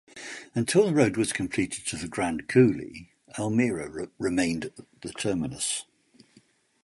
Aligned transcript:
Until 0.55 0.87
the 0.87 0.95
road 0.95 1.15
was 1.15 1.31
completed 1.31 1.85
to 1.85 1.95
the 1.95 2.07
Grand 2.07 2.47
Coulee 2.47 3.11
Almira 3.37 4.09
remained 4.17 4.71
the 5.01 5.13
terminus. 5.13 5.85